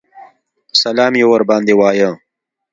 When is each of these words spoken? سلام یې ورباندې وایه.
سلام 0.81 1.13
یې 1.19 1.25
ورباندې 1.31 1.73
وایه. 1.77 2.09